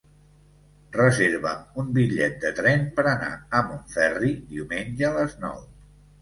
Reserva'm 0.95 1.77
un 1.83 1.91
bitllet 1.97 2.39
de 2.45 2.51
tren 2.61 2.87
per 2.95 3.05
anar 3.11 3.29
a 3.59 3.61
Montferri 3.69 4.33
diumenge 4.57 5.07
a 5.13 5.15
les 5.21 5.39
nou. 5.45 5.63